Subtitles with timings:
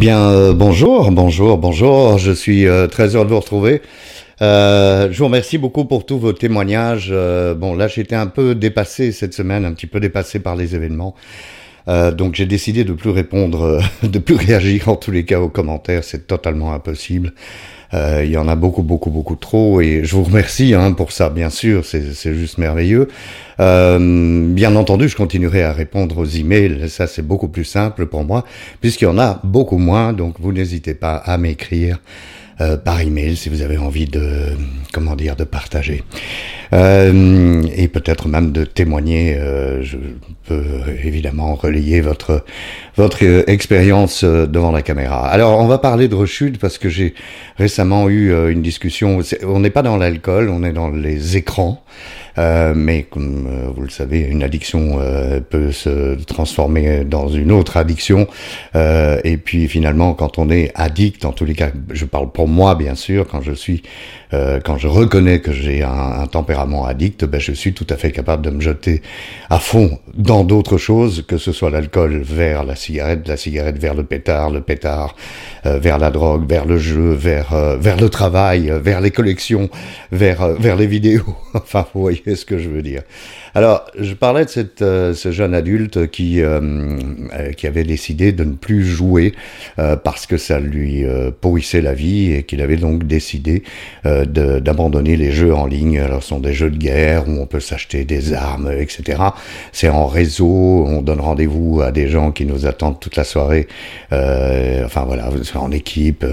[0.00, 2.16] bien, euh, bonjour, bonjour, bonjour.
[2.16, 3.82] Je suis euh, très heureux de vous retrouver.
[4.40, 7.12] Euh, je vous remercie beaucoup pour tous vos témoignages.
[7.58, 11.14] Bon, là, j'étais un peu dépassé cette semaine, un petit peu dépassé par les événements.
[11.88, 15.48] Euh, donc, j'ai décidé de plus répondre, de plus réagir en tous les cas aux
[15.48, 16.04] commentaires.
[16.04, 17.32] C'est totalement impossible.
[17.92, 21.10] Euh, il y en a beaucoup, beaucoup, beaucoup trop, et je vous remercie hein, pour
[21.10, 23.08] ça, bien sûr, c'est juste merveilleux.
[23.58, 28.24] Euh, bien entendu, je continuerai à répondre aux emails, ça c'est beaucoup plus simple pour
[28.24, 28.44] moi,
[28.80, 31.98] puisqu'il y en a beaucoup moins, donc vous n'hésitez pas à m'écrire
[32.60, 34.56] euh, par email si vous avez envie de
[34.92, 36.02] comment dire de partager
[36.72, 39.36] euh, et peut-être même de témoigner.
[39.36, 39.96] Euh, je
[40.46, 40.62] peux
[41.04, 42.44] évidemment relayer votre
[42.96, 45.26] votre euh, expérience euh, devant la caméra.
[45.28, 47.14] Alors on va parler de rechute parce que j'ai
[47.56, 49.20] récemment eu une discussion.
[49.44, 51.82] On n'est pas dans l'alcool, on est dans les écrans.
[52.40, 57.52] Euh, mais comme euh, vous le savez, une addiction euh, peut se transformer dans une
[57.52, 58.26] autre addiction.
[58.74, 62.74] et puis finalement, quand on est addict, en tous les cas, je parle pour moi
[62.74, 63.82] bien sûr, quand je suis,
[64.30, 68.12] quand je reconnais que j'ai un, un, tempérament addict, ben, je suis tout à fait
[68.12, 69.02] capable de me jeter
[69.50, 73.94] à fond dans d'autres choses, que ce soit l'alcool vers la cigarette, la cigarette vers
[73.94, 75.16] le pétard, le pétard
[75.64, 79.68] vers la drogue, vers le jeu, vers vers le travail, vers les collections,
[80.12, 81.36] vers vers les vidéos.
[81.54, 83.02] enfin, vous voyez ce que je veux dire.
[83.54, 86.60] Alors, je parlais de euh, ce jeune adulte qui, euh,
[87.34, 89.34] euh, qui avait décidé de ne plus jouer
[90.04, 91.04] parce que ça lui
[91.40, 93.62] pourrissait la vie et qu'il avait donc décidé
[94.04, 95.98] d'abandonner les jeux en ligne.
[95.98, 99.22] Alors, ce sont des jeux de guerre où on peut s'acheter des armes, etc.
[99.72, 103.68] C'est en réseau, on donne rendez-vous à des gens qui nous attendent toute la soirée.
[104.12, 106.26] enfin, voilà, en équipe.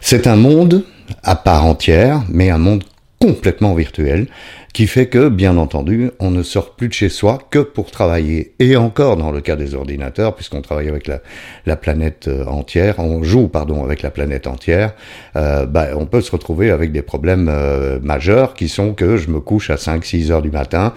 [0.00, 0.84] c'est un monde
[1.22, 2.84] à part entière, mais un monde
[3.18, 4.26] complètement virtuel
[4.76, 8.52] qui fait que, bien entendu, on ne sort plus de chez soi que pour travailler.
[8.58, 11.22] Et encore dans le cas des ordinateurs, puisqu'on travaille avec la,
[11.64, 14.92] la planète euh, entière, on joue, pardon, avec la planète entière,
[15.34, 19.30] euh, bah, on peut se retrouver avec des problèmes euh, majeurs qui sont que je
[19.30, 20.92] me couche à 5-6 heures du matin,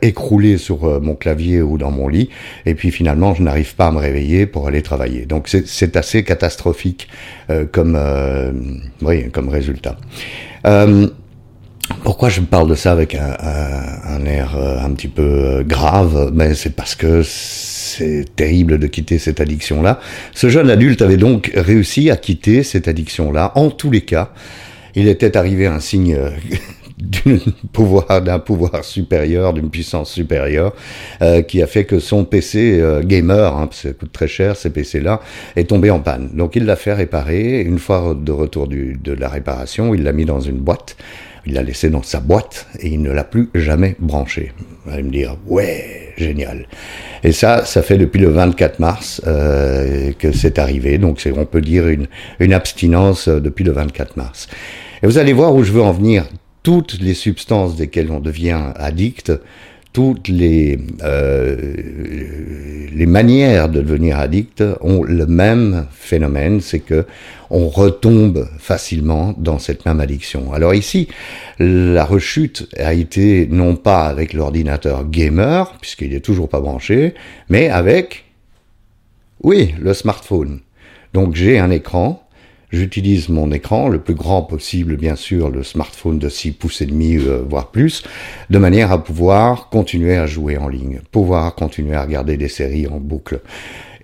[0.00, 2.30] écroulé sur mon clavier ou dans mon lit,
[2.66, 5.26] et puis finalement, je n'arrive pas à me réveiller pour aller travailler.
[5.26, 7.08] Donc c'est assez catastrophique
[7.72, 7.98] comme,
[9.02, 9.96] oui, comme résultat.
[12.02, 15.62] Pourquoi je parle de ça avec un, un, un air euh, un petit peu euh,
[15.62, 16.30] grave?
[16.34, 20.00] Mais c'est parce que c'est terrible de quitter cette addiction-là.
[20.34, 23.52] Ce jeune adulte avait donc réussi à quitter cette addiction-là.
[23.54, 24.30] En tous les cas,
[24.94, 26.30] il était arrivé à un signe euh,
[26.98, 27.38] d'un
[27.72, 28.06] pouvoir,
[28.44, 30.74] pouvoir supérieur, d'une puissance supérieure,
[31.22, 34.28] euh, qui a fait que son PC euh, gamer, hein, parce que ça coûte très
[34.28, 35.20] cher ces PC-là,
[35.56, 36.30] est tombé en panne.
[36.34, 37.60] Donc il l'a fait réparer.
[37.60, 40.96] Une fois de retour du, de la réparation, il l'a mis dans une boîte.
[41.48, 44.52] Il l'a laissé dans sa boîte et il ne l'a plus jamais branché.
[44.84, 46.66] Vous allez me dire, ouais, génial.
[47.24, 50.98] Et ça, ça fait depuis le 24 mars euh, que c'est arrivé.
[50.98, 52.06] Donc on peut dire une,
[52.38, 54.46] une abstinence euh, depuis le 24 mars.
[55.02, 56.26] Et vous allez voir où je veux en venir.
[56.62, 59.32] Toutes les substances desquelles on devient addict,
[59.92, 61.56] toutes les, euh,
[62.92, 67.06] les manières de devenir addict ont le même phénomène, c'est que
[67.50, 70.52] on retombe facilement dans cette même addiction.
[70.52, 71.08] Alors ici,
[71.58, 77.14] la rechute a été non pas avec l'ordinateur gamer, puisqu'il est toujours pas branché,
[77.48, 78.26] mais avec,
[79.42, 80.60] oui, le smartphone.
[81.14, 82.27] Donc j'ai un écran,
[82.70, 86.86] J'utilise mon écran, le plus grand possible, bien sûr, le smartphone de 6 pouces et
[86.86, 88.02] demi, euh, voire plus,
[88.50, 92.86] de manière à pouvoir continuer à jouer en ligne, pouvoir continuer à regarder des séries
[92.86, 93.40] en boucle.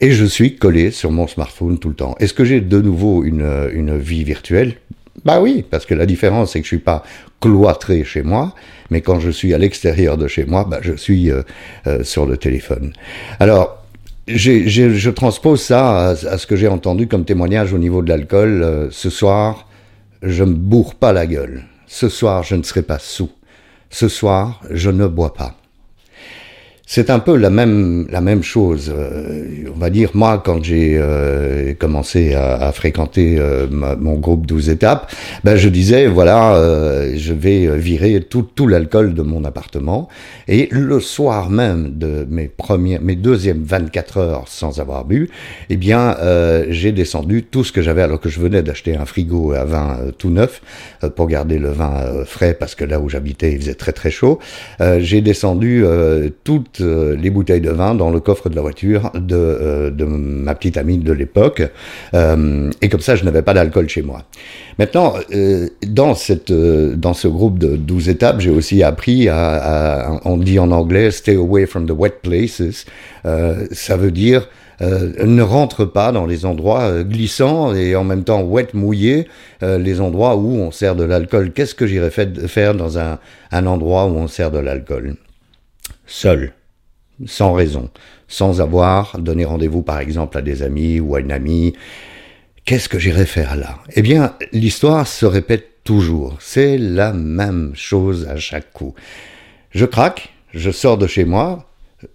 [0.00, 2.16] Et je suis collé sur mon smartphone tout le temps.
[2.20, 4.76] Est-ce que j'ai de nouveau une, une vie virtuelle?
[5.24, 7.04] Bah oui, parce que la différence, c'est que je suis pas
[7.40, 8.54] cloîtré chez moi,
[8.90, 11.42] mais quand je suis à l'extérieur de chez moi, bah, je suis euh,
[11.86, 12.92] euh, sur le téléphone.
[13.38, 13.83] Alors,
[14.26, 18.62] je transpose ça à, à ce que j'ai entendu comme témoignage au niveau de l'alcool.
[18.62, 19.68] Euh, ce soir,
[20.22, 21.64] je me bourre pas la gueule.
[21.86, 23.30] Ce soir, je ne serai pas sous.
[23.90, 25.56] Ce soir, je ne bois pas.
[26.86, 28.92] C'est un peu la même la même chose.
[28.94, 34.16] Euh, on va dire moi quand j'ai euh, commencé à, à fréquenter euh, ma, mon
[34.16, 35.10] groupe 12 étapes,
[35.44, 40.08] ben je disais voilà, euh, je vais virer tout tout l'alcool de mon appartement
[40.46, 45.30] et le soir même de mes premières mes deuxièmes 24 heures sans avoir bu,
[45.70, 49.06] eh bien euh, j'ai descendu tout ce que j'avais alors que je venais d'acheter un
[49.06, 50.60] frigo à vin euh, tout neuf
[51.16, 54.38] pour garder le vin frais parce que là où j'habitais il faisait très très chaud.
[54.98, 55.84] j'ai descendu
[56.44, 60.04] tout euh, les bouteilles de vin dans le coffre de la voiture de, euh, de
[60.04, 61.62] ma petite amie de l'époque.
[62.14, 64.22] Euh, et comme ça, je n'avais pas d'alcool chez moi.
[64.78, 65.14] Maintenant,
[65.86, 70.58] dans, cette, dans ce groupe de 12 étapes, j'ai aussi appris à, à, on dit
[70.58, 72.86] en anglais, stay away from the wet places.
[73.22, 74.48] ça veut dire
[74.82, 79.28] euh, ne rentre pas dans les endroits glissants et en même temps wet, mouillés,
[79.62, 81.52] euh, les endroits où on sert de l'alcool.
[81.52, 83.18] Qu'est-ce que j'irais faire dans un,
[83.52, 85.16] un endroit où on sert de l'alcool?
[86.06, 86.52] Seul,
[87.26, 87.90] sans raison,
[88.28, 91.74] sans avoir donné rendez-vous par exemple à des amis ou à une amie.
[92.64, 93.78] Qu'est-ce que j'irais faire là?
[93.94, 96.36] Eh bien, l'histoire se répète toujours.
[96.40, 98.94] C'est la même chose à chaque coup.
[99.70, 101.66] Je craque, je sors de chez moi,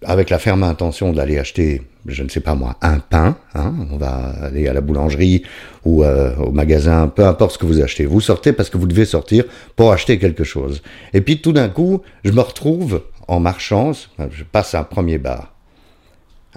[0.04, 3.36] avec la ferme intention d'aller acheter, je ne sais pas moi, un pain.
[3.54, 5.42] Hein, on va aller à la boulangerie
[5.84, 8.06] ou euh, au magasin, peu importe ce que vous achetez.
[8.06, 9.44] Vous sortez parce que vous devez sortir
[9.76, 10.82] pour acheter quelque chose.
[11.12, 15.54] Et puis tout d'un coup, je me retrouve en marchant, je passe un premier bar,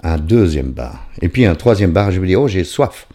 [0.02, 2.10] un deuxième bar, et puis un troisième bar.
[2.10, 3.06] Je me dis, oh, j'ai soif.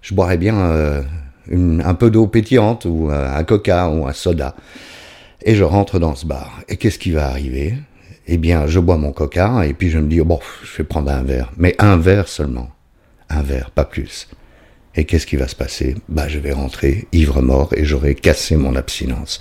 [0.00, 1.02] Je boirais bien euh,
[1.50, 4.54] un peu d'eau pétillante ou euh, un coca ou un soda.
[5.42, 6.60] Et je rentre dans ce bar.
[6.68, 7.74] Et qu'est-ce qui va arriver?
[8.28, 11.10] Eh bien, je bois mon coca et puis je me dis, bon, je vais prendre
[11.10, 11.50] un verre.
[11.56, 12.70] Mais un verre seulement.
[13.28, 14.28] Un verre, pas plus.
[14.94, 15.96] Et qu'est-ce qui va se passer?
[16.08, 19.40] Bah, je vais rentrer ivre-mort et j'aurai cassé mon abstinence.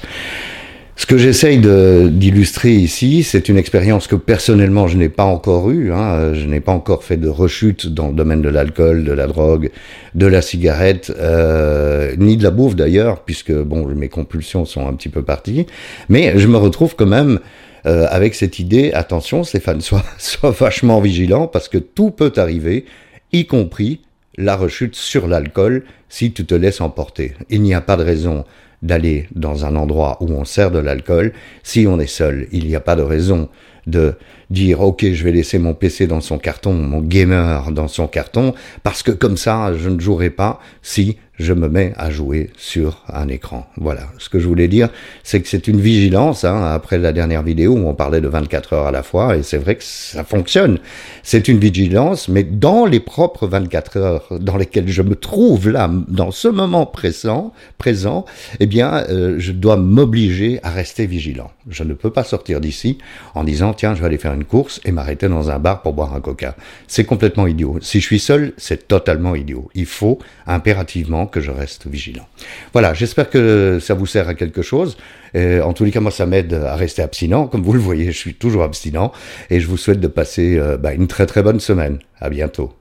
[0.95, 5.91] Ce que j'essaye d'illustrer ici, c'est une expérience que personnellement je n'ai pas encore eue.
[5.91, 6.33] Hein.
[6.35, 9.71] Je n'ai pas encore fait de rechute dans le domaine de l'alcool, de la drogue,
[10.13, 14.93] de la cigarette, euh, ni de la bouffe d'ailleurs, puisque bon, mes compulsions sont un
[14.93, 15.65] petit peu parties.
[16.09, 17.39] Mais je me retrouve quand même
[17.87, 22.85] euh, avec cette idée, attention Stéphane, sois, sois vachement vigilant parce que tout peut arriver,
[23.31, 24.01] y compris
[24.37, 27.33] la rechute sur l'alcool si tu te laisses emporter.
[27.49, 28.45] Il n'y a pas de raison
[28.83, 31.33] d'aller dans un endroit où on sert de l'alcool
[31.63, 32.47] si on est seul.
[32.51, 33.49] Il n'y a pas de raison
[33.87, 34.13] de
[34.49, 38.53] dire ok je vais laisser mon PC dans son carton, mon gamer dans son carton,
[38.83, 43.03] parce que comme ça je ne jouerai pas si je me mets à jouer sur
[43.11, 43.65] un écran.
[43.77, 44.03] Voilà.
[44.19, 44.89] Ce que je voulais dire,
[45.23, 46.43] c'est que c'est une vigilance.
[46.43, 49.43] Hein, après la dernière vidéo où on parlait de 24 heures à la fois, et
[49.43, 50.79] c'est vrai que ça fonctionne.
[51.23, 55.89] C'est une vigilance, mais dans les propres 24 heures dans lesquelles je me trouve là,
[56.07, 58.25] dans ce moment présent, présent,
[58.59, 61.51] eh bien, euh, je dois m'obliger à rester vigilant.
[61.67, 62.99] Je ne peux pas sortir d'ici
[63.33, 65.93] en disant tiens, je vais aller faire une course et m'arrêter dans un bar pour
[65.93, 66.55] boire un coca.
[66.87, 67.79] C'est complètement idiot.
[67.81, 69.69] Si je suis seul, c'est totalement idiot.
[69.73, 72.27] Il faut impérativement que je reste vigilant.
[72.73, 74.97] Voilà, j'espère que ça vous sert à quelque chose.
[75.35, 77.47] en tous les cas, moi, ça m'aide à rester abstinent.
[77.47, 79.11] Comme vous le voyez, je suis toujours abstinent
[79.49, 81.99] et je vous souhaite de passer euh, bah, une très très bonne semaine.
[82.19, 82.73] À bientôt.